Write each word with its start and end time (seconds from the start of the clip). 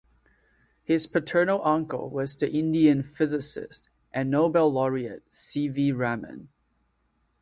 His 0.81 1.05
paternal 1.05 1.61
uncle 1.63 2.09
was 2.09 2.35
the 2.35 2.51
Indian 2.51 3.03
physicist 3.03 3.91
and 4.11 4.31
Nobel 4.31 4.73
laureate 4.73 5.31
C. 5.31 5.67
V. 5.67 5.91
Raman. 5.91 6.49